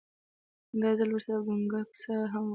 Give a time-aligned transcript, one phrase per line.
[0.81, 2.49] دا ځل ورسره ګونګسه هم وه.